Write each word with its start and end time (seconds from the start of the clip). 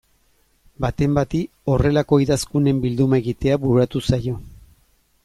Baten 0.85 1.17
bati 1.17 1.41
horrelako 1.73 2.19
idazkunen 2.25 2.79
bilduma 2.87 3.21
egitea 3.23 3.61
bururatu 3.67 4.03
zaio. 4.11 4.39